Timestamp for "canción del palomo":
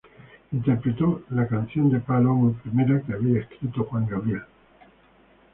1.47-2.53